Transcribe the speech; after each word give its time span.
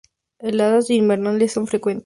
Las 0.39 0.51
heladas 0.53 0.89
invernales 0.89 1.51
son 1.53 1.67
frecuentes, 1.67 1.69
pero 1.69 1.69
nieva 1.69 1.69
pocos 1.69 1.85
días 1.85 1.85
al 1.85 1.89
año. 1.89 1.99